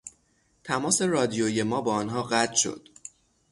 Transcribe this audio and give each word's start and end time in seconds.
تماس 0.63 1.01
رادیویی 1.01 1.63
ما 1.63 1.81
با 1.81 1.93
آنها 1.93 2.23
قطع 2.23 2.55
شد. 2.55 2.89